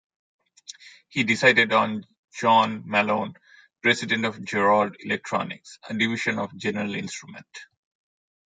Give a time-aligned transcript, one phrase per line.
[1.09, 3.35] He decided on John Malone,
[3.83, 7.59] president of Jerrold Electronics, a division of General Instrument.